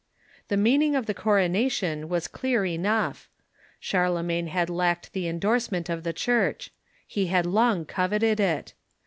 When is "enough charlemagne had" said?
2.65-4.67